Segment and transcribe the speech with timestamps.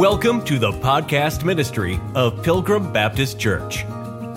[0.00, 3.84] Welcome to the podcast ministry of Pilgrim Baptist Church.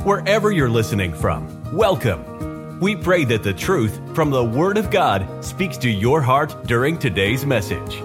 [0.03, 2.81] Wherever you're listening from, welcome.
[2.81, 6.97] We pray that the truth from the Word of God speaks to your heart during
[6.97, 7.95] today's message.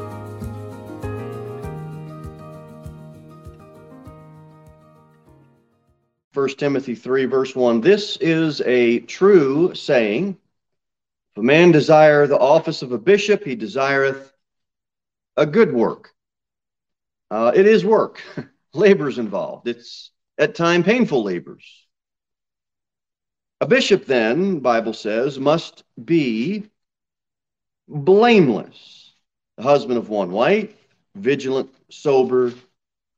[6.30, 7.80] First Timothy 3, verse 1.
[7.80, 10.38] This is a true saying.
[11.32, 14.32] If a man desire the office of a bishop, he desireth
[15.36, 16.14] a good work.
[17.30, 18.22] Uh, it is work.
[18.74, 19.68] Labor's involved.
[19.68, 21.64] It's at time painful labors.
[23.60, 26.70] A bishop, then, Bible says, must be
[27.88, 29.14] blameless,
[29.56, 30.72] the husband of one wife,
[31.16, 32.52] vigilant, sober,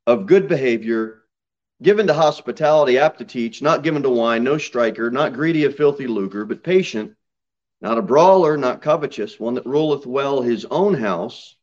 [0.07, 1.23] of good behavior,
[1.83, 5.77] given to hospitality, apt to teach, not given to wine, no striker, not greedy of
[5.77, 7.15] filthy lucre, but patient,
[7.83, 11.57] not a brawler, not covetous, one that ruleth well his own house,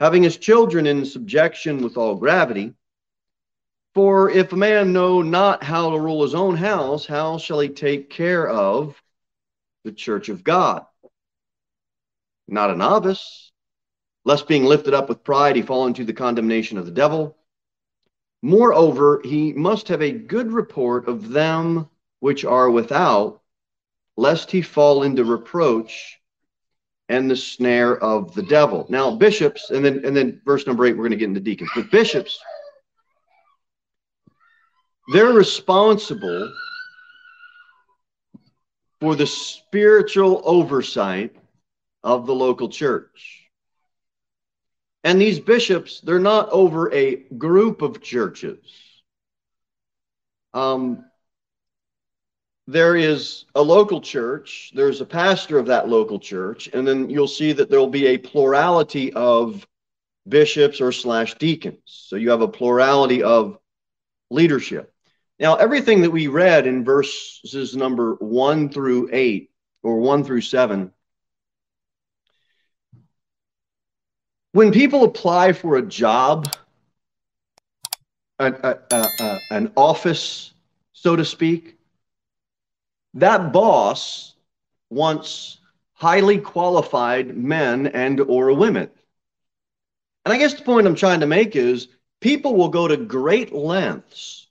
[0.00, 2.74] having his children in subjection with all gravity.
[3.94, 7.68] For if a man know not how to rule his own house, how shall he
[7.68, 9.00] take care of
[9.84, 10.84] the church of God?
[12.48, 13.52] Not a novice,
[14.24, 17.36] lest being lifted up with pride he fall into the condemnation of the devil.
[18.42, 21.88] Moreover, he must have a good report of them
[22.20, 23.40] which are without,
[24.16, 26.20] lest he fall into reproach
[27.08, 28.86] and the snare of the devil.
[28.88, 31.70] Now, bishops, and then and then verse number eight, we're going to get into deacons.
[31.74, 32.38] But bishops,
[35.12, 36.52] they're responsible
[39.00, 41.36] for the spiritual oversight
[42.02, 43.40] of the local church.
[45.02, 48.58] And these bishops, they're not over a group of churches.
[50.54, 51.04] Um,
[52.66, 57.28] there is a local church, there's a pastor of that local church, and then you'll
[57.28, 59.66] see that there'll be a plurality of
[60.26, 61.80] bishops or slash deacons.
[61.84, 63.58] So you have a plurality of
[64.30, 64.92] leadership.
[65.38, 69.50] Now, everything that we read in verses number one through eight
[69.82, 70.92] or one through seven,
[74.52, 76.50] when people apply for a job,
[78.38, 80.52] an, a, a, an office,
[80.92, 81.76] so to speak,
[83.14, 84.34] that boss
[84.90, 85.58] wants
[85.94, 88.90] highly qualified men and or women.
[90.24, 91.88] And I guess the point I'm trying to make is
[92.20, 94.48] people will go to great lengths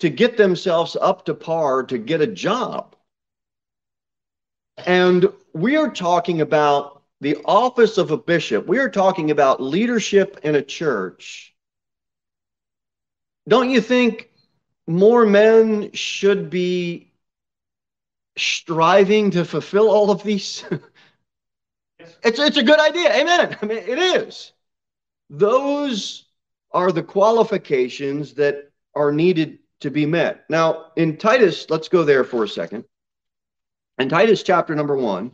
[0.00, 2.96] to get themselves up to par to get a job.
[4.86, 8.66] And we are talking about the office of a bishop.
[8.66, 11.54] We are talking about leadership in a church.
[13.48, 14.31] Don't you think
[14.86, 17.12] more men should be
[18.36, 20.64] striving to fulfill all of these?
[22.22, 23.14] it's, it's a good idea.
[23.14, 23.56] Amen.
[23.60, 24.52] I mean, it is.
[25.30, 26.26] Those
[26.72, 30.44] are the qualifications that are needed to be met.
[30.48, 32.84] Now, in Titus, let's go there for a second.
[33.98, 35.32] In Titus chapter number one,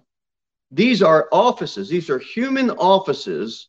[0.71, 3.69] these are offices, these are human offices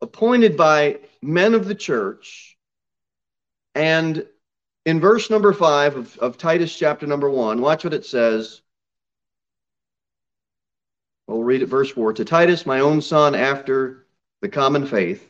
[0.00, 2.56] appointed by men of the church.
[3.74, 4.26] And
[4.84, 8.60] in verse number five of, of Titus chapter number one, watch what it says.
[11.26, 12.12] We'll read it verse four.
[12.12, 14.06] To Titus, my own son, after
[14.40, 15.28] the common faith.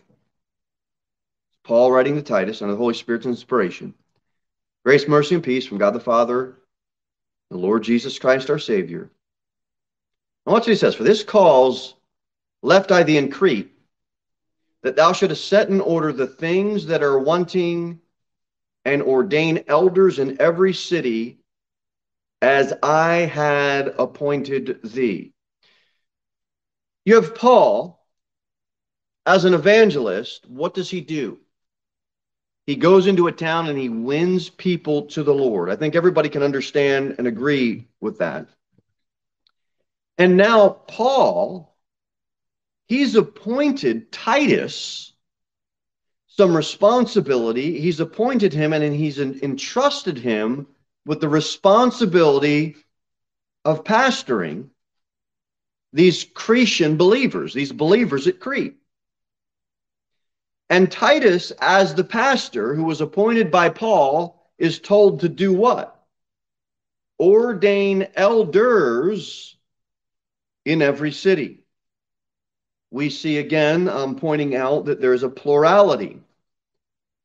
[1.65, 3.95] Paul writing to Titus under the Holy Spirit's inspiration.
[4.85, 6.57] Grace, mercy, and peace from God the Father,
[7.51, 9.11] the Lord Jesus Christ, our Savior.
[10.45, 10.97] And watch what he says.
[10.97, 11.95] For this cause
[12.63, 13.71] left I thee in Crete,
[14.83, 18.01] that thou shouldest set in order the things that are wanting
[18.85, 21.39] and ordain elders in every city
[22.41, 25.33] as I had appointed thee.
[27.05, 28.05] You have Paul
[29.25, 30.47] as an evangelist.
[30.49, 31.39] What does he do?
[32.67, 35.69] He goes into a town and he wins people to the Lord.
[35.69, 38.49] I think everybody can understand and agree with that.
[40.19, 41.77] And now, Paul,
[42.87, 45.12] he's appointed Titus
[46.37, 47.79] some responsibility.
[47.81, 50.67] He's appointed him and he's entrusted him
[51.05, 52.77] with the responsibility
[53.65, 54.69] of pastoring
[55.93, 58.77] these Cretan believers, these believers at Crete.
[60.71, 66.03] And Titus, as the pastor who was appointed by Paul, is told to do what?
[67.21, 69.55] Ordain elders
[70.65, 71.62] in every city
[72.93, 76.21] we see again um, pointing out that there's a plurality.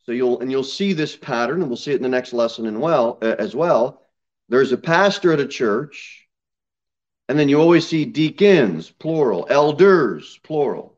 [0.06, 2.80] So you'll and you'll see this pattern, and we'll see it in the next lesson
[2.80, 4.02] well uh, as well.
[4.48, 6.26] There's a pastor at a church,
[7.28, 10.98] and then you always see deacons, plural, elders, plural.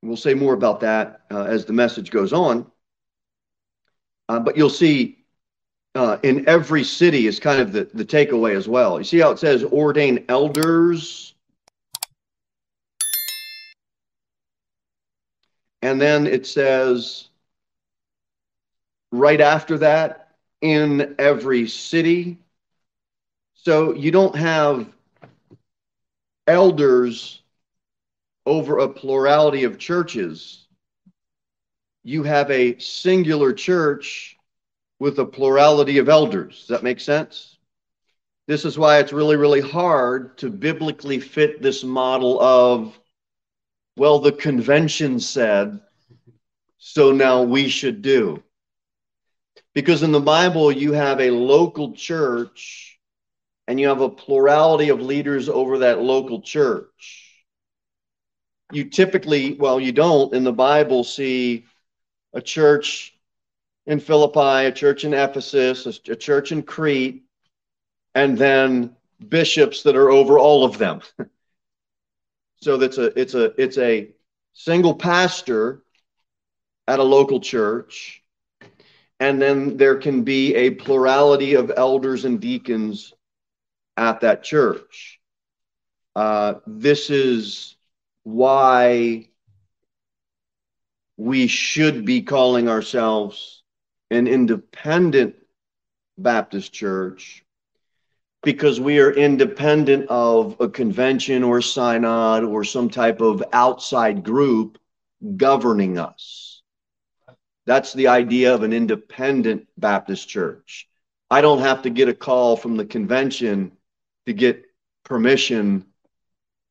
[0.00, 2.66] We'll say more about that uh, as the message goes on.
[4.30, 5.18] Uh, but you'll see
[5.94, 8.98] uh, in every city is kind of the, the takeaway as well.
[8.98, 11.31] You see how it says ordain elders?
[15.82, 17.28] And then it says
[19.10, 20.22] right after that,
[20.62, 22.38] in every city.
[23.54, 24.86] So you don't have
[26.46, 27.42] elders
[28.46, 30.66] over a plurality of churches.
[32.04, 34.36] You have a singular church
[34.98, 36.60] with a plurality of elders.
[36.60, 37.58] Does that make sense?
[38.46, 42.98] This is why it's really, really hard to biblically fit this model of,
[43.96, 45.80] well, the convention said,
[46.78, 48.42] so now we should do.
[49.74, 52.98] Because in the Bible, you have a local church
[53.66, 57.44] and you have a plurality of leaders over that local church.
[58.72, 61.66] You typically, well, you don't in the Bible see
[62.32, 63.14] a church
[63.86, 67.24] in Philippi, a church in Ephesus, a, church in Crete,
[68.14, 68.96] and then
[69.28, 71.00] bishops that are over all of them.
[72.62, 74.14] so that's a it's a it's a
[74.52, 75.82] single pastor
[76.86, 78.22] at a local church,
[79.18, 83.12] and then there can be a plurality of elders and deacons
[83.96, 85.20] at that church.
[86.14, 87.76] Uh, this is
[88.22, 89.28] why
[91.16, 93.64] we should be calling ourselves
[94.10, 95.34] an independent
[96.16, 97.41] Baptist church
[98.42, 104.78] because we are independent of a convention or synod or some type of outside group
[105.36, 106.62] governing us.
[107.66, 110.88] That's the idea of an independent Baptist church.
[111.30, 113.72] I don't have to get a call from the convention
[114.26, 114.64] to get
[115.04, 115.86] permission,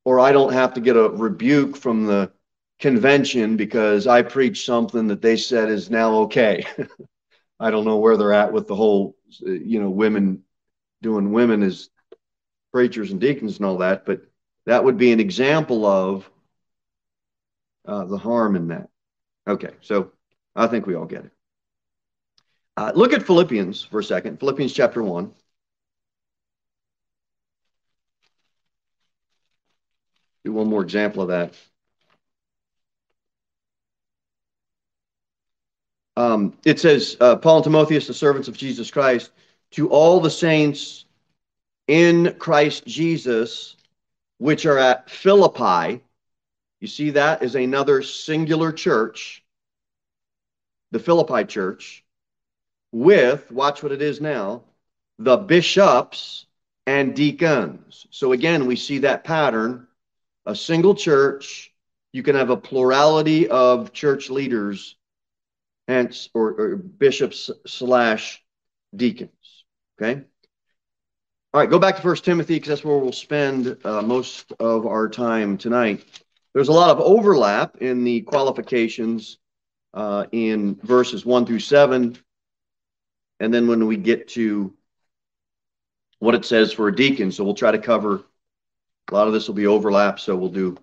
[0.03, 2.31] or I don't have to get a rebuke from the
[2.79, 6.65] convention because I preach something that they said is now okay.
[7.59, 10.43] I don't know where they're at with the whole, you know, women
[11.01, 11.89] doing women as
[12.71, 14.21] preachers and deacons and all that, but
[14.65, 16.29] that would be an example of
[17.85, 18.89] uh, the harm in that.
[19.47, 20.11] Okay, so
[20.55, 21.31] I think we all get it.
[22.77, 24.39] Uh, look at Philippians for a second.
[24.39, 25.31] Philippians chapter 1.
[30.45, 31.53] Do one more example of that.
[36.17, 39.31] um, it says, uh, Paul and Timotheus, the servants of Jesus Christ,
[39.71, 41.05] to all the saints
[41.87, 43.75] in Christ Jesus,
[44.37, 46.01] which are at Philippi.
[46.79, 49.43] You see, that is another singular church,
[50.91, 52.03] the Philippi church,
[52.91, 54.63] with, watch what it is now,
[55.19, 56.45] the bishops
[56.87, 58.07] and deacons.
[58.09, 59.87] So again, we see that pattern
[60.45, 61.71] a single church,
[62.13, 64.95] you can have a plurality of church leaders
[65.87, 68.41] hence, or, or bishops slash
[68.95, 69.31] deacons.
[70.01, 70.23] Okay.
[71.53, 74.87] All right, go back to First Timothy because that's where we'll spend uh, most of
[74.87, 76.03] our time tonight.
[76.53, 79.37] There's a lot of overlap in the qualifications
[79.93, 82.17] uh, in verses one through seven,
[83.39, 84.73] and then when we get to
[86.19, 88.23] what it says for a deacon, so we'll try to cover
[89.09, 90.77] a lot of this will be overlap, so we'll do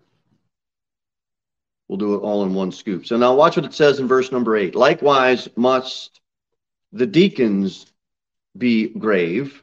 [1.88, 3.06] We'll do it all in one scoop.
[3.06, 4.74] So now watch what it says in verse number eight.
[4.74, 6.20] Likewise must
[6.92, 7.86] the deacons
[8.56, 9.62] be grave,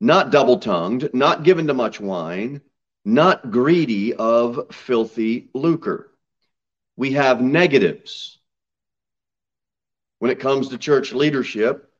[0.00, 2.60] not double tongued, not given to much wine,
[3.04, 6.10] not greedy of filthy lucre.
[6.96, 8.38] We have negatives.
[10.18, 11.90] When it comes to church leadership,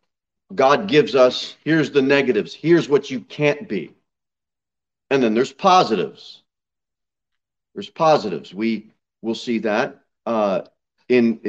[0.55, 3.95] God gives us here's the negatives, here's what you can't be.
[5.11, 6.43] And then there's positives.
[7.75, 8.55] There's positives.
[8.55, 10.62] We will see that uh,
[11.09, 11.41] in,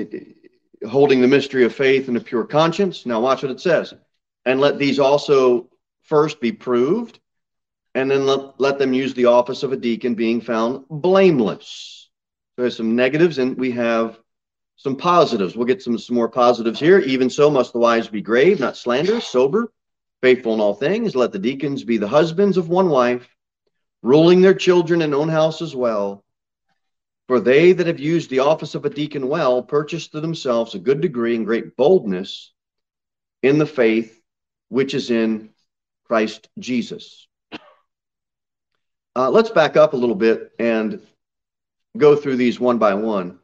[0.88, 3.06] holding the mystery of faith and a pure conscience.
[3.06, 3.94] Now, watch what it says.
[4.46, 5.70] And let these also
[6.04, 7.20] first be proved,
[7.96, 12.10] and then let, let them use the office of a deacon, being found blameless.
[12.56, 14.20] So there's some negatives, and we have
[14.76, 15.56] some positives.
[15.56, 17.00] We'll get some, some more positives here.
[17.00, 19.72] Even so, must the wives be grave, not slanderous, sober,
[20.22, 21.16] faithful in all things.
[21.16, 23.28] Let the deacons be the husbands of one wife
[24.04, 26.25] ruling their children and own house as well.
[27.28, 30.80] For they that have used the office of a deacon well purchase to themselves a
[30.80, 32.52] good degree and great boldness
[33.42, 34.22] in the faith
[34.70, 35.50] which is in
[36.06, 37.28] Christ Jesus.
[39.16, 41.02] Uh, let's back up a little bit and
[41.98, 43.40] go through these one by one.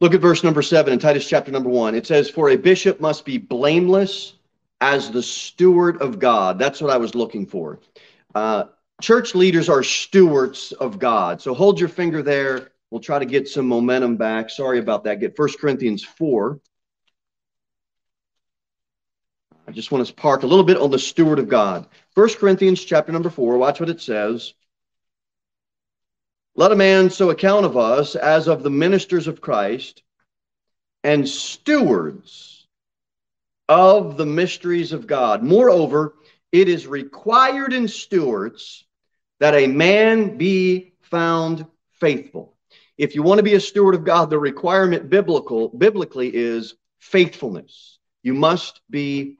[0.00, 1.94] Look at verse number seven in Titus chapter number one.
[1.94, 4.34] It says, For a bishop must be blameless
[4.80, 6.58] as the steward of God.
[6.58, 7.80] That's what I was looking for.
[8.34, 8.64] Uh,
[9.00, 11.40] church leaders are stewards of God.
[11.42, 14.48] So hold your finger there We'll try to get some momentum back.
[14.48, 15.20] Sorry about that.
[15.20, 16.60] Get 1 Corinthians 4.
[19.68, 21.88] I just want to park a little bit on the steward of God.
[22.14, 24.54] 1 Corinthians chapter number 4, watch what it says.
[26.54, 30.02] Let a man so account of us as of the ministers of Christ
[31.02, 32.66] and stewards
[33.68, 35.42] of the mysteries of God.
[35.42, 36.14] Moreover,
[36.52, 38.85] it is required in stewards
[39.40, 42.56] that a man be found faithful.
[42.98, 47.98] If you want to be a steward of God, the requirement biblical biblically is faithfulness.
[48.22, 49.36] You must be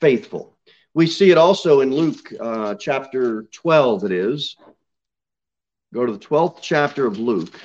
[0.00, 0.56] faithful.
[0.94, 4.56] We see it also in Luke uh, chapter 12, it is.
[5.92, 7.60] Go to the 12th chapter of Luke.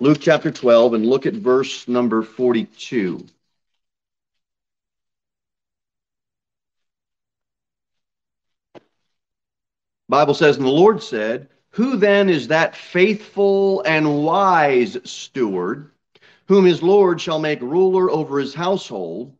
[0.00, 3.26] Luke chapter 12, and look at verse number 42.
[10.14, 15.90] Bible says, and the Lord said, Who then is that faithful and wise steward,
[16.46, 19.36] whom his Lord shall make ruler over his household?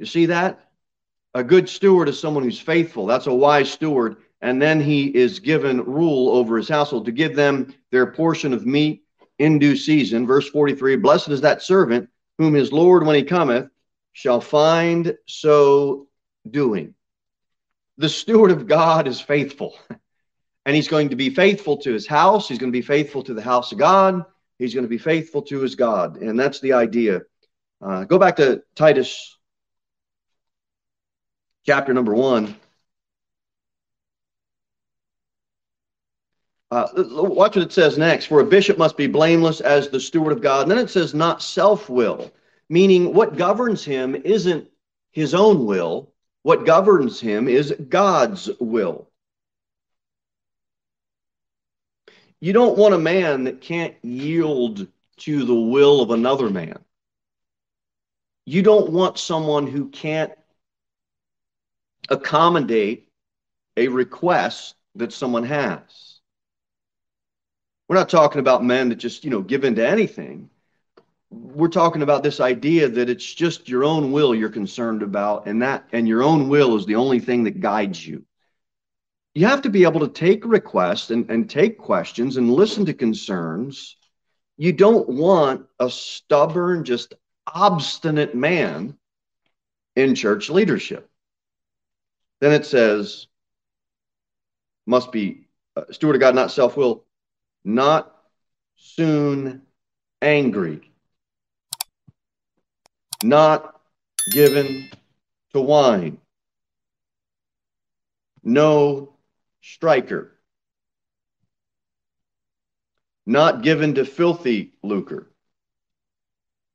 [0.00, 0.70] You see that?
[1.34, 3.06] A good steward is someone who's faithful.
[3.06, 4.16] That's a wise steward.
[4.40, 8.66] And then he is given rule over his household to give them their portion of
[8.66, 9.04] meat
[9.38, 10.26] in due season.
[10.26, 13.70] Verse 43 Blessed is that servant whom his Lord, when he cometh,
[14.14, 16.08] shall find so
[16.50, 16.94] doing.
[17.98, 19.78] The steward of God is faithful.
[20.68, 22.46] And he's going to be faithful to his house.
[22.46, 24.26] He's going to be faithful to the house of God.
[24.58, 26.18] He's going to be faithful to his God.
[26.18, 27.22] And that's the idea.
[27.80, 29.38] Uh, go back to Titus
[31.64, 32.54] chapter number one.
[36.70, 38.26] Uh, watch what it says next.
[38.26, 40.64] For a bishop must be blameless as the steward of God.
[40.64, 42.30] And then it says, not self will,
[42.68, 44.68] meaning what governs him isn't
[45.12, 46.12] his own will.
[46.42, 49.08] What governs him is God's will.
[52.40, 54.86] You don't want a man that can't yield
[55.18, 56.78] to the will of another man.
[58.46, 60.32] You don't want someone who can't
[62.08, 63.08] accommodate
[63.76, 66.20] a request that someone has.
[67.88, 70.50] We're not talking about men that just, you know, give in to anything.
[71.30, 75.60] We're talking about this idea that it's just your own will you're concerned about, and
[75.62, 78.24] that and your own will is the only thing that guides you
[79.38, 82.92] you have to be able to take requests and, and take questions and listen to
[82.92, 83.96] concerns.
[84.56, 87.14] You don't want a stubborn, just
[87.46, 88.98] obstinate man
[89.94, 91.08] in church leadership.
[92.40, 93.28] Then it says,
[94.86, 97.04] must be uh, steward of God, not self will,
[97.62, 98.12] not
[98.74, 99.62] soon
[100.20, 100.90] angry,
[103.22, 103.80] not
[104.32, 104.90] given
[105.52, 106.18] to wine,
[108.42, 109.14] no
[109.60, 110.32] striker,
[113.26, 115.30] not given to filthy lucre.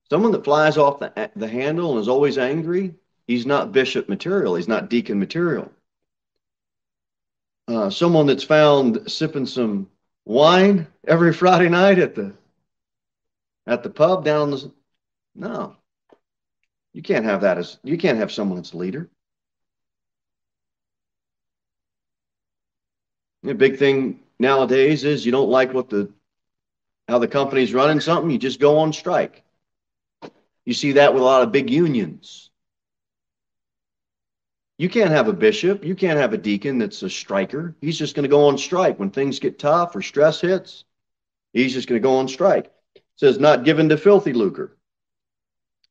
[0.10, 2.94] Someone that flies off the, the handle and is always angry,
[3.26, 5.72] he's not bishop material, he's not deacon material.
[7.68, 9.90] Uh, someone that's found sipping some
[10.26, 12.34] wine every Friday night at the
[13.66, 14.72] at the pub down the
[15.36, 15.78] no.
[16.94, 19.10] You can't have that as you can't have someone that's a leader.
[23.44, 26.10] The big thing nowadays is you don't like what the
[27.10, 29.44] how the company's running something, you just go on strike.
[30.66, 32.50] You see that with a lot of big unions.
[34.78, 37.76] You can't have a bishop, you can't have a deacon that's a striker.
[37.82, 40.86] He's just going to go on strike when things get tough or stress hits.
[41.52, 42.72] He's just going to go on strike.
[42.96, 44.78] It says not given to filthy lucre.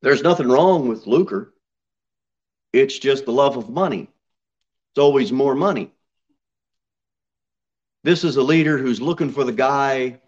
[0.01, 1.53] There's nothing wrong with lucre.
[2.73, 4.09] It's just the love of money.
[4.91, 5.92] It's always more money.
[8.03, 10.19] This is a leader who's looking for the guy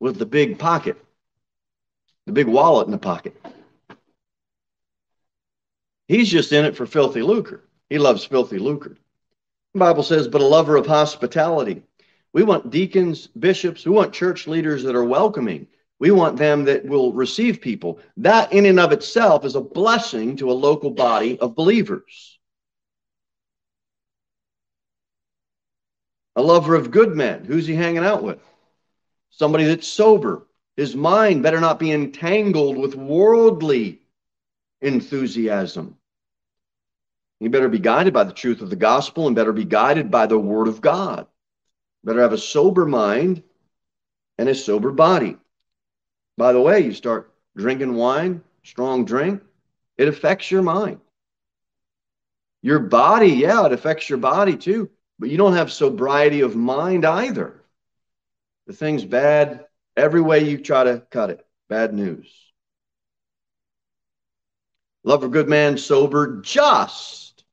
[0.00, 0.96] with the big pocket,
[2.26, 3.36] the big wallet in the pocket.
[6.08, 7.68] He's just in it for filthy lucre.
[7.88, 8.96] He loves filthy lucre.
[9.74, 11.82] The Bible says, but a lover of hospitality.
[12.32, 15.68] We want deacons, bishops, we want church leaders that are welcoming.
[16.00, 18.00] We want them that will receive people.
[18.16, 22.29] That, in and of itself, is a blessing to a local body of believers.
[26.40, 27.44] A lover of good men.
[27.44, 28.38] Who's he hanging out with?
[29.28, 30.46] Somebody that's sober.
[30.74, 34.00] His mind better not be entangled with worldly
[34.80, 35.98] enthusiasm.
[37.40, 40.26] He better be guided by the truth of the gospel and better be guided by
[40.26, 41.26] the word of God.
[42.04, 43.42] Better have a sober mind
[44.38, 45.36] and a sober body.
[46.38, 49.42] By the way, you start drinking wine, strong drink,
[49.98, 51.00] it affects your mind.
[52.62, 54.88] Your body, yeah, it affects your body too
[55.20, 57.62] but you don't have sobriety of mind either.
[58.66, 61.46] The thing's bad every way you try to cut it.
[61.68, 62.26] Bad news.
[65.04, 67.44] Love a good man, sober, just.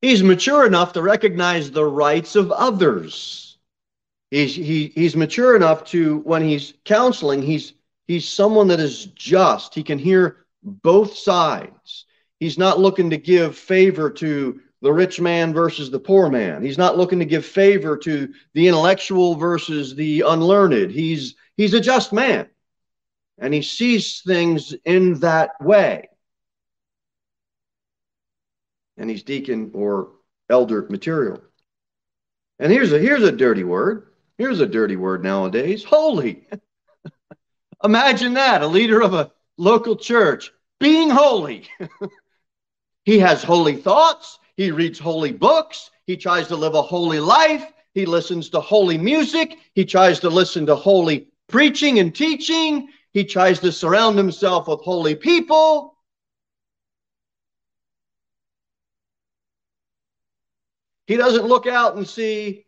[0.00, 3.58] He's mature enough to recognize the rights of others.
[4.30, 7.74] He's, he, he's mature enough to, when he's counseling, he's,
[8.06, 9.74] he's someone that is just.
[9.74, 12.06] He can hear both sides.
[12.40, 16.62] He's not looking to give favor to the rich man versus the poor man.
[16.62, 20.92] He's not looking to give favor to the intellectual versus the unlearned.
[20.92, 22.48] He's he's a just man.
[23.36, 26.08] And he sees things in that way.
[28.96, 30.12] And he's deacon or
[30.48, 31.42] elder material.
[32.60, 34.06] And here's a here's a dirty word.
[34.38, 35.82] Here's a dirty word nowadays.
[35.82, 36.46] Holy.
[37.82, 41.66] Imagine that, a leader of a local church being holy.
[43.04, 44.38] he has holy thoughts.
[44.56, 45.90] He reads holy books.
[46.06, 47.72] He tries to live a holy life.
[47.94, 49.58] He listens to holy music.
[49.74, 52.88] He tries to listen to holy preaching and teaching.
[53.12, 55.96] He tries to surround himself with holy people.
[61.06, 62.66] He doesn't look out and see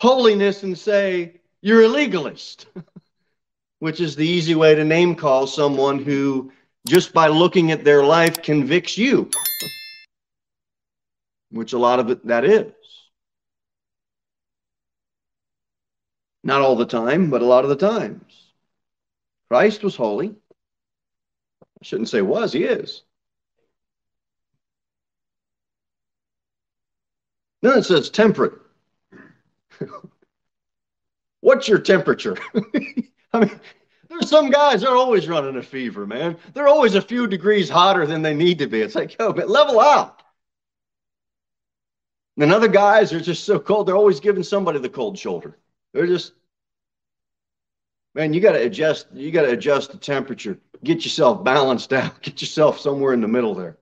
[0.00, 2.66] holiness and say, You're a legalist,
[3.78, 6.50] which is the easy way to name call someone who,
[6.86, 9.30] just by looking at their life, convicts you
[11.54, 12.72] which a lot of it that is.
[16.42, 18.52] Not all the time, but a lot of the times.
[19.48, 20.34] Christ was holy.
[21.62, 23.02] I shouldn't say was, he is.
[27.62, 28.54] Then it says temperate.
[31.40, 32.36] What's your temperature?
[33.32, 33.60] I mean,
[34.08, 36.36] there's some guys, they're always running a fever, man.
[36.52, 38.80] They're always a few degrees hotter than they need to be.
[38.80, 40.23] It's like, yo, but level out.
[42.36, 45.56] And other guys are just so cold, they're always giving somebody the cold shoulder.
[45.92, 46.32] They're just,
[48.14, 52.20] man, you got to adjust, you got to adjust the temperature, get yourself balanced out,
[52.22, 53.78] get yourself somewhere in the middle there.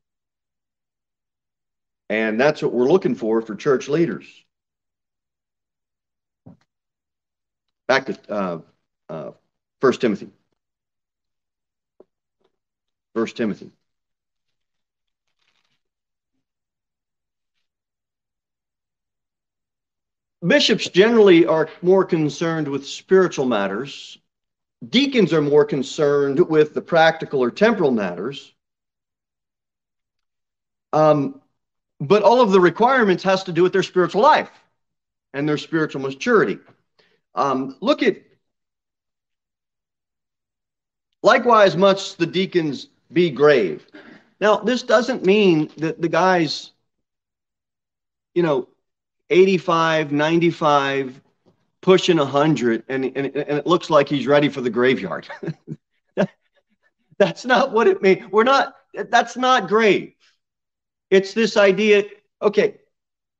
[2.10, 4.26] And that's what we're looking for for church leaders.
[7.88, 8.58] Back to uh,
[9.08, 9.30] uh,
[9.80, 10.28] 1 Timothy.
[13.14, 13.70] 1 Timothy.
[20.46, 24.18] Bishops generally are more concerned with spiritual matters.
[24.88, 28.52] Deacons are more concerned with the practical or temporal matters.
[30.92, 31.40] Um,
[32.00, 34.50] but all of the requirements has to do with their spiritual life
[35.33, 36.59] and their spiritual maturity.
[37.35, 38.16] Um, look at
[41.22, 43.87] likewise must the deacons be grave.
[44.40, 46.72] Now, this doesn't mean that the guys,
[48.35, 48.68] you know,
[49.32, 51.20] 85, 95,
[51.80, 55.26] pushing 100, and, and, and it looks like he's ready for the graveyard.
[57.18, 58.30] that's not what it means.
[58.30, 60.12] We're not, that's not grave.
[61.10, 62.04] It's this idea,
[62.40, 62.78] okay,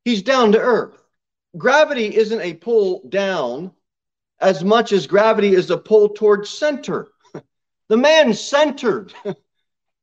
[0.03, 0.97] he's down to earth.
[1.57, 3.71] Gravity isn't a pull down
[4.39, 7.07] as much as gravity is a pull towards center.
[7.89, 9.13] The man's centered.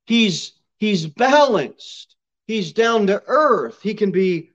[0.07, 2.15] he's he's balanced.
[2.47, 3.81] He's down to earth.
[3.83, 4.50] He can be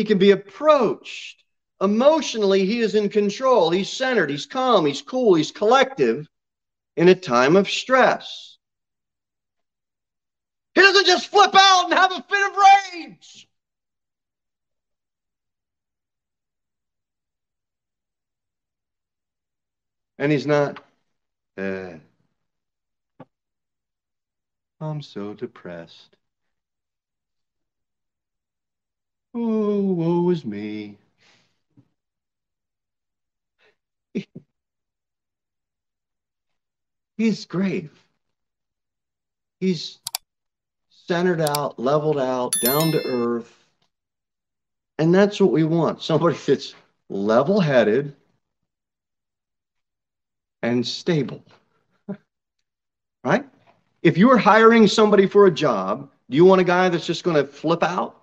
[0.00, 1.44] he can be approached.
[1.78, 3.68] Emotionally, he is in control.
[3.68, 4.30] He's centered.
[4.30, 4.86] He's calm.
[4.86, 5.34] He's cool.
[5.34, 6.26] He's collective
[6.96, 8.56] in a time of stress.
[10.74, 12.56] He doesn't just flip out and have a fit of
[12.94, 13.48] rage.
[20.18, 20.82] And he's not,
[21.58, 21.92] uh,
[24.80, 26.16] I'm so depressed.
[29.34, 30.96] Oh, woe is me.
[37.16, 38.04] He's grave.
[39.60, 40.00] He's
[40.90, 43.66] centered out, leveled out, down to earth.
[44.98, 46.74] And that's what we want somebody that's
[47.08, 48.14] level headed
[50.62, 51.42] and stable.
[53.24, 53.46] right?
[54.02, 57.24] If you are hiring somebody for a job, do you want a guy that's just
[57.24, 58.19] going to flip out?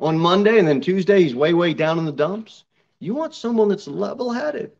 [0.00, 2.64] On Monday, and then Tuesday he's way, way down in the dumps.
[3.00, 4.72] You want someone that's level headed.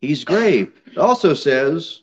[0.00, 0.72] He's grave.
[0.86, 2.02] It also says,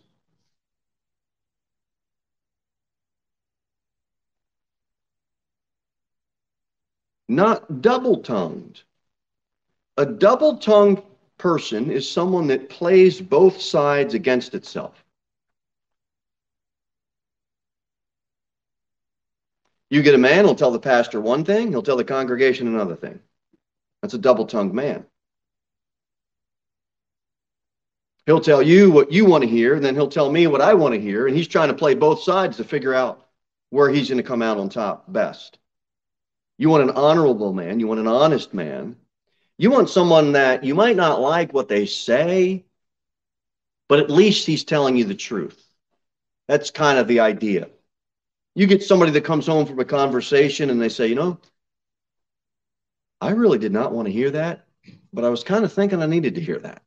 [7.30, 8.82] not double tongued.
[9.98, 11.04] A double tongued
[11.38, 15.03] person is someone that plays both sides against itself.
[19.94, 22.96] You get a man, he'll tell the pastor one thing, he'll tell the congregation another
[22.96, 23.20] thing.
[24.02, 25.06] That's a double tongued man.
[28.26, 30.74] He'll tell you what you want to hear, and then he'll tell me what I
[30.74, 33.28] want to hear, and he's trying to play both sides to figure out
[33.70, 35.60] where he's going to come out on top best.
[36.58, 38.96] You want an honorable man, you want an honest man.
[39.60, 42.66] You want someone that you might not like what they say,
[43.88, 45.64] but at least he's telling you the truth.
[46.48, 47.68] That's kind of the idea.
[48.56, 51.40] You get somebody that comes home from a conversation and they say, you know,
[53.20, 54.68] I really did not want to hear that,
[55.12, 56.84] but I was kind of thinking I needed to hear that.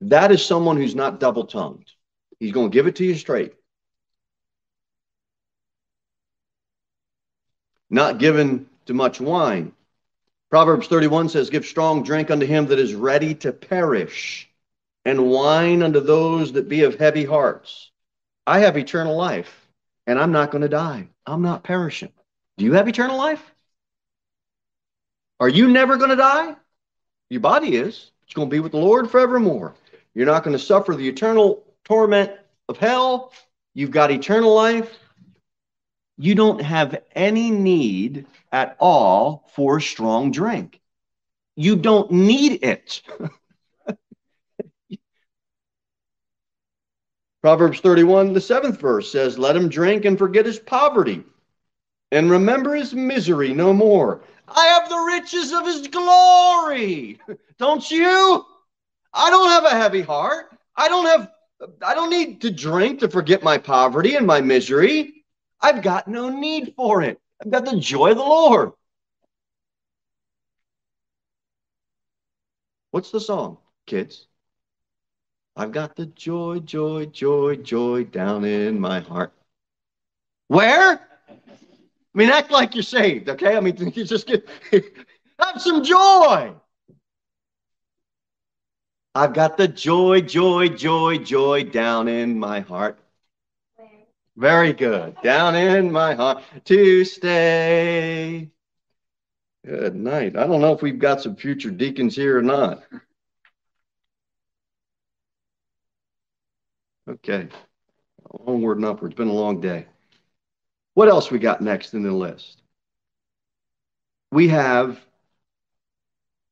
[0.00, 1.90] That is someone who's not double tongued.
[2.38, 3.52] He's going to give it to you straight.
[7.90, 9.72] Not given to much wine.
[10.50, 14.50] Proverbs 31 says, Give strong drink unto him that is ready to perish,
[15.04, 17.90] and wine unto those that be of heavy hearts.
[18.46, 19.59] I have eternal life,
[20.10, 21.06] and I'm not going to die.
[21.24, 22.10] I'm not perishing.
[22.58, 23.54] Do you have eternal life?
[25.38, 26.56] Are you never going to die?
[27.28, 28.10] Your body is.
[28.24, 29.76] It's going to be with the Lord forevermore.
[30.12, 32.32] You're not going to suffer the eternal torment
[32.68, 33.32] of hell.
[33.72, 34.98] You've got eternal life.
[36.18, 40.80] You don't have any need at all for strong drink.
[41.54, 43.02] You don't need it.
[47.42, 51.24] Proverbs 31, the seventh verse says, Let him drink and forget his poverty
[52.12, 54.22] and remember his misery no more.
[54.48, 57.18] I have the riches of his glory.
[57.58, 58.44] Don't you?
[59.12, 60.56] I don't have a heavy heart.
[60.76, 61.30] I don't have
[61.84, 65.24] I don't need to drink to forget my poverty and my misery.
[65.60, 67.20] I've got no need for it.
[67.42, 68.72] I've got the joy of the Lord.
[72.92, 74.26] What's the song, kids?
[75.56, 79.32] I've got the joy, joy, joy, joy down in my heart.
[80.48, 81.00] Where?
[81.28, 83.56] I mean, act like you're saved, okay?
[83.56, 84.48] I mean, you just get
[85.38, 86.52] have some joy.
[89.14, 92.98] I've got the joy, joy, joy, joy down in my heart.
[94.36, 95.16] Very good.
[95.22, 98.50] Down in my heart to stay.
[99.66, 100.36] Good night.
[100.36, 102.82] I don't know if we've got some future deacons here or not.
[107.10, 107.48] Okay.
[108.46, 109.12] Onward and upward.
[109.12, 109.86] It's been a long day.
[110.94, 112.62] What else we got next in the list?
[114.32, 115.00] We have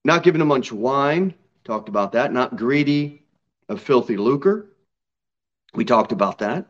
[0.05, 1.35] not giving a much wine,
[1.68, 2.33] Talked about that.
[2.33, 3.23] Not greedy
[3.68, 4.71] of filthy lucre.
[5.75, 6.64] We talked about that.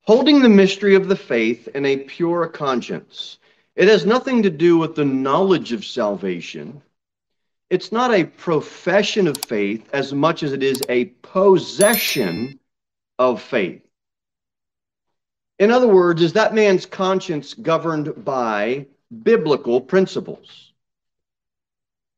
[0.00, 3.36] Holding the mystery of the faith in a pure conscience.
[3.76, 6.82] It has nothing to do with the knowledge of salvation.
[7.68, 12.58] It's not a profession of faith as much as it is a possession
[13.18, 13.82] of faith.
[15.58, 18.86] In other words, is that man's conscience governed by
[19.22, 20.72] biblical principles?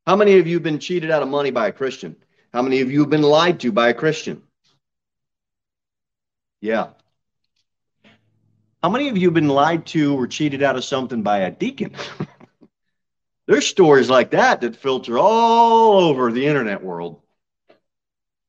[0.06, 2.16] How many of you have been cheated out of money by a Christian?
[2.52, 4.42] How many of you have been lied to by a Christian?
[6.60, 6.88] Yeah.
[8.82, 11.50] How many of you have been lied to or cheated out of something by a
[11.50, 11.94] deacon?
[13.46, 17.20] There's stories like that that filter all over the internet world.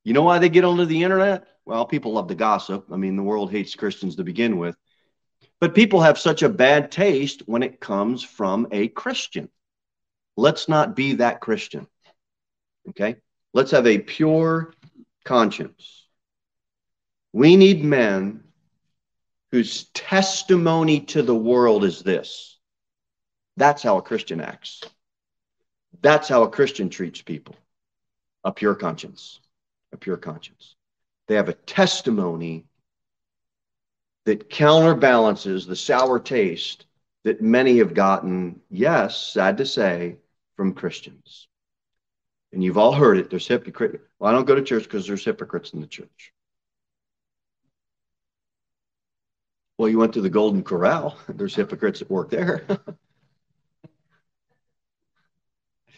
[0.04, 1.48] You know why they get onto the internet?
[1.64, 2.86] Well, people love to gossip.
[2.92, 4.76] I mean, the world hates Christians to begin with.
[5.58, 9.48] But people have such a bad taste when it comes from a Christian.
[10.36, 11.88] Let's not be that Christian.
[12.90, 13.16] Okay?
[13.52, 14.72] Let's have a pure
[15.24, 16.06] conscience.
[17.32, 18.44] We need men
[19.52, 22.58] whose testimony to the world is this.
[23.56, 24.82] That's how a Christian acts.
[26.00, 27.56] That's how a Christian treats people.
[28.44, 29.40] A pure conscience.
[29.92, 30.76] A pure conscience.
[31.26, 32.66] They have a testimony
[34.24, 36.86] that counterbalances the sour taste
[37.24, 40.16] that many have gotten, yes, sad to say,
[40.56, 41.48] from Christians.
[42.52, 43.30] And you've all heard it.
[43.30, 43.98] There's hypocrites.
[44.18, 46.32] Well, I don't go to church because there's hypocrites in the church.
[49.80, 51.16] Well, you went to the Golden Corral.
[51.30, 52.66] There's hypocrites that work there.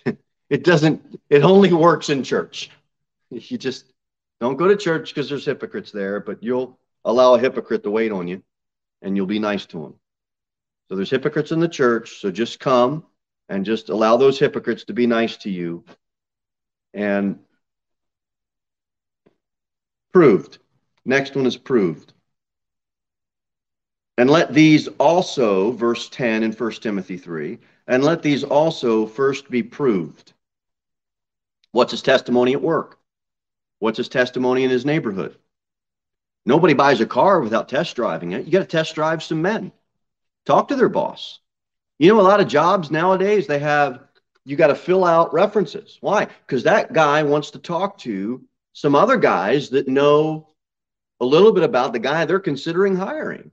[0.48, 2.70] it doesn't, it only works in church.
[3.30, 3.92] You just
[4.40, 8.12] don't go to church because there's hypocrites there, but you'll allow a hypocrite to wait
[8.12, 8.44] on you
[9.00, 9.94] and you'll be nice to him.
[10.88, 12.20] So there's hypocrites in the church.
[12.20, 13.04] So just come
[13.48, 15.84] and just allow those hypocrites to be nice to you.
[16.94, 17.40] And
[20.12, 20.58] proved.
[21.04, 22.11] Next one is proved.
[24.18, 29.50] And let these also, verse 10 in 1 Timothy 3, and let these also first
[29.50, 30.32] be proved.
[31.72, 32.98] What's his testimony at work?
[33.78, 35.36] What's his testimony in his neighborhood?
[36.44, 38.44] Nobody buys a car without test driving it.
[38.44, 39.72] You got to test drive some men.
[40.44, 41.40] Talk to their boss.
[41.98, 44.00] You know, a lot of jobs nowadays, they have,
[44.44, 45.98] you got to fill out references.
[46.00, 46.26] Why?
[46.46, 50.48] Because that guy wants to talk to some other guys that know
[51.20, 53.50] a little bit about the guy they're considering hiring.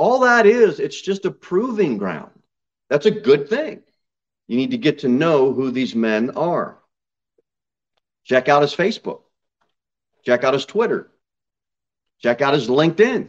[0.00, 2.30] All that is, it's just a proving ground.
[2.88, 3.82] That's a good thing.
[4.48, 6.78] You need to get to know who these men are.
[8.24, 9.20] Check out his Facebook.
[10.24, 11.10] Check out his Twitter.
[12.18, 13.28] Check out his LinkedIn.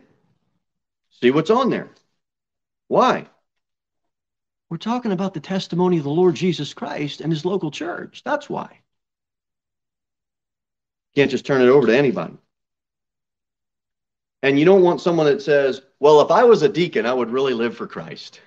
[1.10, 1.90] See what's on there.
[2.88, 3.28] Why?
[4.70, 8.22] We're talking about the testimony of the Lord Jesus Christ and his local church.
[8.24, 8.80] That's why.
[11.16, 12.38] Can't just turn it over to anybody.
[14.44, 17.30] And you don't want someone that says, well, if I was a deacon, I would
[17.30, 18.42] really live for Christ.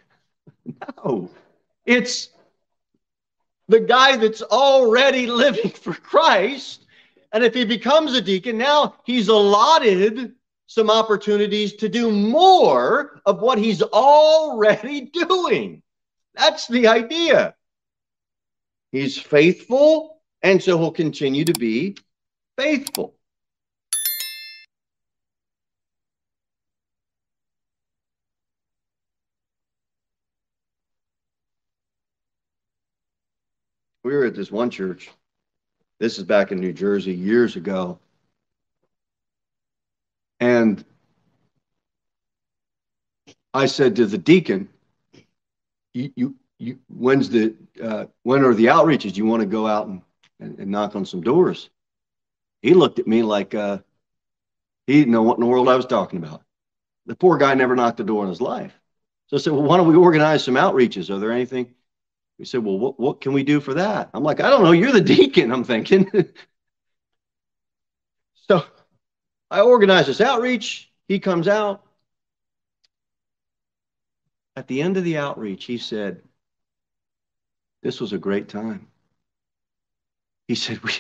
[1.05, 1.31] no,
[1.87, 2.31] it's
[3.69, 6.87] the guy that's already living for Christ.
[7.33, 10.35] And if he becomes a deacon, now he's allotted
[10.67, 15.83] some opportunities to do more of what he's already doing.
[16.35, 17.55] That's the idea.
[18.93, 21.97] He's faithful, and so he'll continue to be
[22.57, 23.14] faithful.
[34.05, 35.11] We were at this one church.
[35.99, 37.99] This is back in New Jersey years ago.
[40.39, 40.85] And
[43.55, 44.69] I said to the deacon,
[45.95, 49.17] you, you, you when's the, uh, when are the outreaches?
[49.17, 50.03] You want to go out and,
[50.39, 51.71] and, and, knock on some doors?
[52.63, 53.79] He looked at me like uh,
[54.87, 56.43] he didn't know what in the world I was talking about.
[57.07, 58.79] The poor guy never knocked a door in his life.
[59.29, 61.11] So I said, well, why don't we organize some outreaches?
[61.11, 61.75] Are there anything?
[62.39, 64.11] He said, Well, what, what can we do for that?
[64.13, 64.73] I'm like, I don't know.
[64.73, 66.11] You're the deacon, I'm thinking.
[68.49, 68.65] so
[69.51, 70.91] I organize this outreach.
[71.09, 71.85] He comes out.
[74.57, 76.23] At the end of the outreach, he said,
[77.83, 78.89] This was a great time.
[80.49, 80.93] He said, We,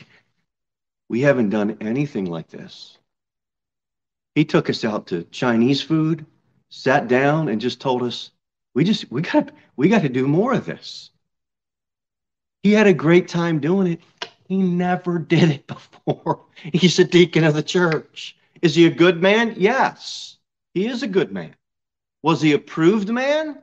[1.08, 2.98] we haven't done anything like this.
[4.34, 6.26] He took us out to Chinese food,
[6.68, 8.30] sat down, and just told us,
[8.74, 11.10] we just we got we got to do more of this.
[12.64, 14.00] He had a great time doing it.
[14.48, 16.46] He never did it before.
[16.72, 18.36] He's a deacon of the church.
[18.62, 19.54] Is he a good man?
[19.58, 20.38] Yes,
[20.72, 21.54] he is a good man.
[22.22, 23.62] Was he a approved man?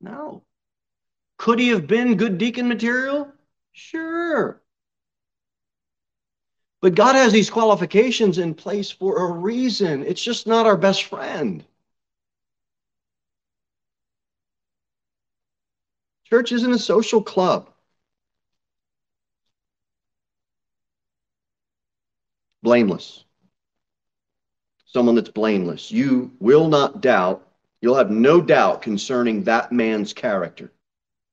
[0.00, 0.42] No.
[1.38, 3.32] Could he have been good deacon material?
[3.72, 4.60] Sure.
[6.80, 10.04] But God has these qualifications in place for a reason.
[10.04, 11.64] It's just not our best friend.
[16.24, 17.70] Church isn't a social club.
[22.66, 23.22] Blameless.
[24.86, 25.92] Someone that's blameless.
[25.92, 27.46] You will not doubt,
[27.80, 30.72] you'll have no doubt concerning that man's character.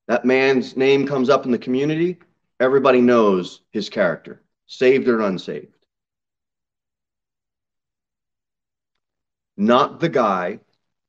[0.07, 2.19] That man's name comes up in the community,
[2.59, 5.73] everybody knows his character, saved or unsaved.
[9.57, 10.59] Not the guy,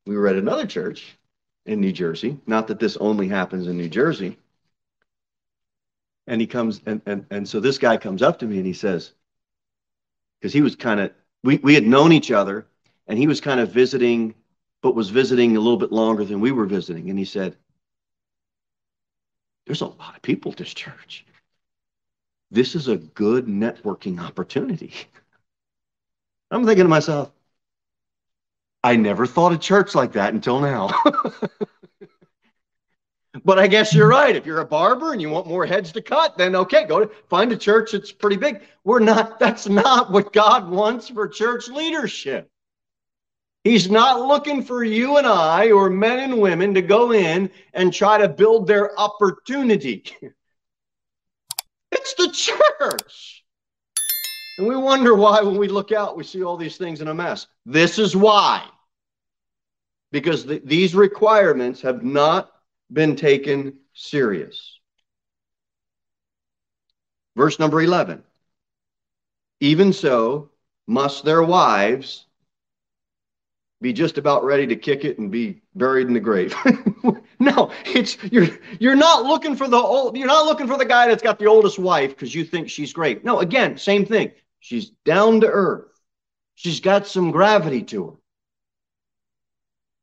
[0.06, 1.18] we were at another church
[1.66, 4.38] in New Jersey, not that this only happens in New Jersey.
[6.26, 8.72] And he comes, and, and, and so this guy comes up to me and he
[8.72, 9.12] says,
[10.44, 11.11] because he was kind of
[11.42, 12.66] we, we had known each other
[13.07, 14.35] and he was kind of visiting
[14.83, 17.57] but was visiting a little bit longer than we were visiting and he said
[19.64, 21.24] there's a lot of people at this church.
[22.50, 24.92] This is a good networking opportunity.
[26.50, 27.33] I'm thinking to myself
[28.83, 30.90] i never thought of church like that until now
[33.42, 34.36] But I guess you're right.
[34.36, 37.10] If you're a barber and you want more heads to cut, then okay, go to
[37.28, 38.62] find a church that's pretty big.
[38.84, 42.48] We're not, that's not what God wants for church leadership.
[43.64, 47.92] He's not looking for you and I or men and women to go in and
[47.92, 50.04] try to build their opportunity.
[51.90, 53.44] it's the church.
[54.58, 57.14] And we wonder why, when we look out, we see all these things in a
[57.14, 57.48] mess.
[57.66, 58.64] This is why.
[60.12, 62.53] Because the, these requirements have not
[62.92, 64.78] been taken serious.
[67.36, 68.22] Verse number 11.
[69.60, 70.50] Even so,
[70.86, 72.26] must their wives
[73.80, 76.54] be just about ready to kick it and be buried in the grave.
[77.38, 81.06] no, it's you're you're not looking for the old you're not looking for the guy
[81.06, 83.24] that's got the oldest wife because you think she's great.
[83.24, 84.32] No, again, same thing.
[84.60, 85.90] She's down to earth.
[86.54, 88.12] She's got some gravity to her.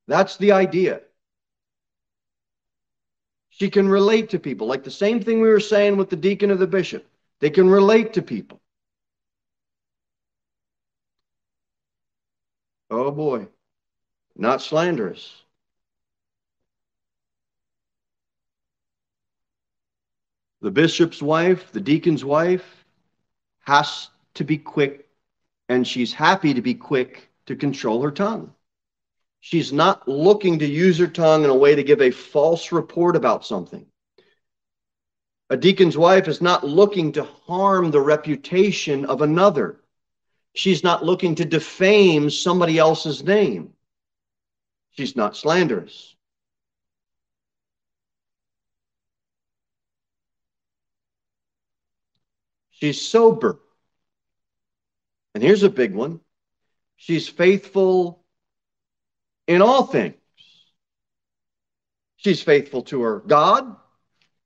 [0.08, 1.02] That's the idea.
[3.62, 6.50] She can relate to people, like the same thing we were saying with the deacon
[6.50, 7.06] or the bishop.
[7.42, 8.60] They can relate to people.
[12.90, 13.50] Oh boy,
[14.36, 15.44] not slanderous.
[20.62, 22.84] The bishop's wife, the deacon's wife,
[23.60, 25.08] has to be quick,
[25.70, 28.56] and she's happy to be quick to control her tongue.
[29.42, 33.16] She's not looking to use her tongue in a way to give a false report
[33.16, 33.88] about something.
[35.50, 39.82] A deacon's wife is not looking to harm the reputation of another.
[40.54, 43.74] She's not looking to defame somebody else's name.
[44.92, 46.16] She's not slanderous.
[52.70, 53.60] She's sober.
[55.34, 56.20] And here's a big one
[56.96, 58.21] she's faithful
[59.52, 60.16] in all things.
[62.16, 63.76] She's faithful to her God.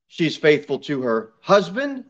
[0.07, 2.05] She's faithful to her husband.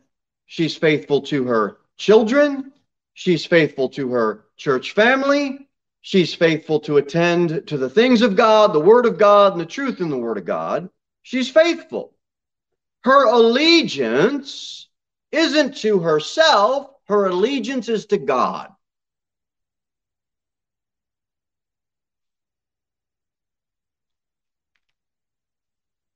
[0.45, 2.71] She's faithful to her children.
[3.13, 5.67] She's faithful to her church family.
[6.01, 9.65] She's faithful to attend to the things of God, the Word of God, and the
[9.65, 10.89] truth in the Word of God.
[11.23, 12.15] She's faithful.
[13.03, 14.88] Her allegiance
[15.31, 18.74] isn't to herself, her allegiance is to God.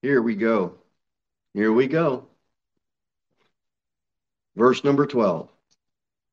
[0.02, 0.76] Here we go.
[1.54, 2.28] Here we go.
[4.56, 5.50] Verse number 12.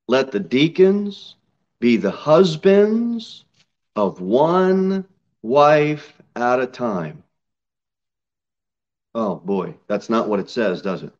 [0.08, 1.34] Let the deacons
[1.80, 3.44] be the husbands
[3.96, 5.04] of one
[5.42, 7.22] wife at a time.
[9.14, 11.12] Oh boy, that's not what it says, does it?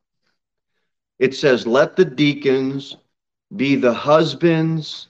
[1.18, 2.96] It says, Let the deacons
[3.54, 5.08] be the husbands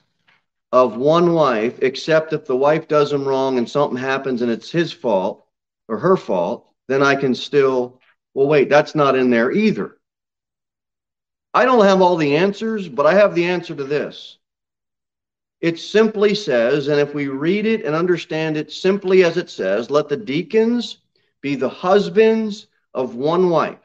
[0.71, 4.71] of one wife, except if the wife does them wrong and something happens and it's
[4.71, 5.45] his fault
[5.87, 7.99] or her fault, then I can still,
[8.33, 9.97] well, wait, that's not in there either.
[11.53, 14.37] I don't have all the answers, but I have the answer to this.
[15.59, 19.89] It simply says, and if we read it and understand it simply as it says,
[19.89, 20.99] let the deacons
[21.41, 23.79] be the husbands of one wife.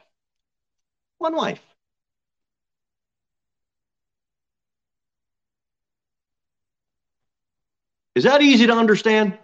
[1.17, 1.61] One wife.
[8.15, 9.37] Is that easy to understand?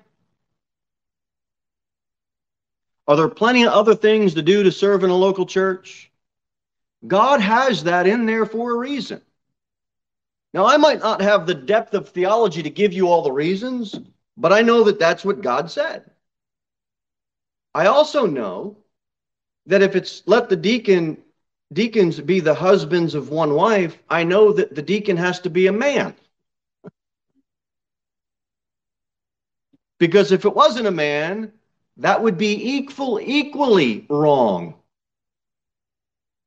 [3.09, 6.11] Are there plenty of other things to do to serve in a local church?
[7.07, 9.19] God has that in there for a reason.
[10.53, 13.99] Now, I might not have the depth of theology to give you all the reasons,
[14.37, 16.11] but I know that that's what God said.
[17.73, 18.77] I also know
[19.65, 21.17] that if it's let the deacon
[21.73, 25.65] deacons be the husbands of one wife, I know that the deacon has to be
[25.65, 26.13] a man.
[29.97, 31.53] Because if it wasn't a man,
[31.99, 34.75] that would be equal, equally wrong.